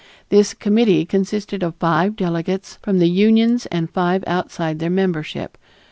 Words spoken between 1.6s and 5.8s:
of five delegates from the unions and five outside their membership.